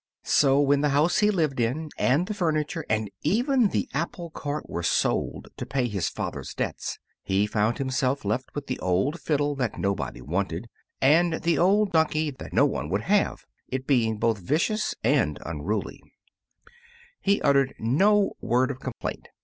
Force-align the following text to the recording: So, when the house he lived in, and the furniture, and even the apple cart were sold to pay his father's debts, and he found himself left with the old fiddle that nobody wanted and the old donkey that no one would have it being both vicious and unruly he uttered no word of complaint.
So, 0.25 0.59
when 0.59 0.81
the 0.81 0.89
house 0.97 1.19
he 1.19 1.29
lived 1.29 1.59
in, 1.59 1.91
and 1.95 2.25
the 2.25 2.33
furniture, 2.33 2.83
and 2.89 3.11
even 3.21 3.67
the 3.67 3.87
apple 3.93 4.31
cart 4.31 4.67
were 4.67 4.81
sold 4.81 5.49
to 5.57 5.65
pay 5.67 5.87
his 5.87 6.09
father's 6.09 6.55
debts, 6.55 6.97
and 7.27 7.35
he 7.35 7.45
found 7.45 7.77
himself 7.77 8.25
left 8.25 8.49
with 8.55 8.65
the 8.65 8.79
old 8.79 9.21
fiddle 9.21 9.53
that 9.57 9.77
nobody 9.77 10.19
wanted 10.19 10.65
and 11.01 11.43
the 11.43 11.59
old 11.59 11.91
donkey 11.91 12.31
that 12.31 12.51
no 12.51 12.65
one 12.65 12.89
would 12.89 13.01
have 13.01 13.45
it 13.67 13.85
being 13.85 14.17
both 14.17 14.39
vicious 14.39 14.95
and 15.03 15.37
unruly 15.45 16.01
he 17.19 17.39
uttered 17.43 17.75
no 17.77 18.31
word 18.41 18.71
of 18.71 18.79
complaint. 18.79 19.27